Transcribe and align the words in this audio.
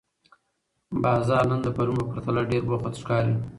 بازار 1.03 1.43
نن 1.49 1.59
د 1.63 1.67
پرون 1.77 1.97
په 1.99 2.05
پرتله 2.11 2.41
ډېر 2.51 2.63
بوخت 2.69 2.93
ښکاري 3.01 3.33